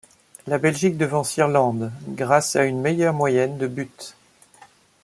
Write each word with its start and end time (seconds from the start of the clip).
La 0.47 0.57
Belgique 0.57 0.97
devance 0.97 1.35
l'Irlande 1.35 1.91
grâce 2.07 2.55
à 2.55 2.63
une 2.65 2.81
meilleure 2.81 3.13
moyenne 3.13 3.59
de 3.59 3.67
buts. 3.67 3.91